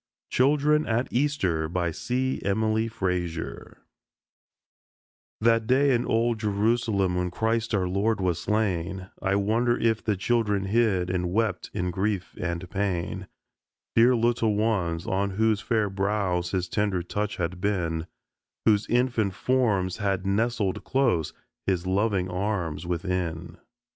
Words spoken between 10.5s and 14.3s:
hid and wept in grief and pain; Dear